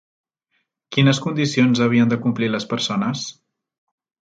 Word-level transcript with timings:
Quines 0.97 1.21
condicions 1.27 1.85
havien 1.87 2.13
de 2.15 2.21
complir 2.27 2.53
les 2.57 2.69
persones? 2.75 3.31